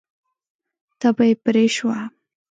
تبه 0.99 1.23
یې 1.29 1.35
پرې 1.43 1.65
شوه. 1.75 1.97